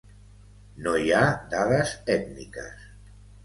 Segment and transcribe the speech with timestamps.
[0.85, 1.21] No hi ha
[1.53, 2.93] dades ètniques.